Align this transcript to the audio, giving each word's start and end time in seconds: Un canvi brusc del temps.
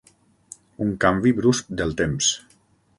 Un 0.87 0.95
canvi 1.05 1.35
brusc 1.43 1.73
del 1.83 1.97
temps. 2.05 2.35